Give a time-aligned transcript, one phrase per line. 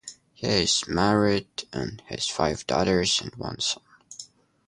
[0.33, 3.83] He is married and has five daughters and one son.